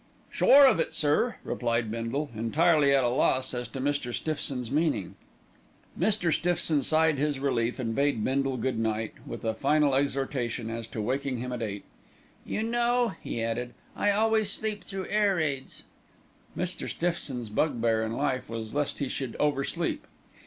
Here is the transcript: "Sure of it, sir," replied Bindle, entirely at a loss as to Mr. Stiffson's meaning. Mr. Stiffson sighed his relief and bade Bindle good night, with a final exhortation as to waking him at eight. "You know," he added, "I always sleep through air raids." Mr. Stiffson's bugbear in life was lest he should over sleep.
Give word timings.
"Sure 0.31 0.65
of 0.65 0.79
it, 0.79 0.95
sir," 0.95 1.35
replied 1.43 1.91
Bindle, 1.91 2.31
entirely 2.35 2.91
at 2.91 3.03
a 3.03 3.07
loss 3.09 3.53
as 3.53 3.67
to 3.67 3.79
Mr. 3.79 4.11
Stiffson's 4.11 4.71
meaning. 4.71 5.13
Mr. 5.95 6.33
Stiffson 6.33 6.81
sighed 6.81 7.19
his 7.19 7.39
relief 7.39 7.77
and 7.77 7.93
bade 7.93 8.23
Bindle 8.23 8.57
good 8.57 8.79
night, 8.79 9.13
with 9.27 9.45
a 9.45 9.53
final 9.53 9.93
exhortation 9.93 10.71
as 10.71 10.87
to 10.87 10.99
waking 11.03 11.37
him 11.37 11.51
at 11.53 11.61
eight. 11.61 11.85
"You 12.47 12.63
know," 12.63 13.13
he 13.21 13.43
added, 13.43 13.75
"I 13.95 14.09
always 14.09 14.49
sleep 14.51 14.83
through 14.83 15.05
air 15.07 15.35
raids." 15.35 15.83
Mr. 16.57 16.89
Stiffson's 16.89 17.49
bugbear 17.49 18.01
in 18.03 18.13
life 18.13 18.49
was 18.49 18.73
lest 18.73 18.97
he 18.97 19.07
should 19.07 19.35
over 19.39 19.63
sleep. 19.63 20.07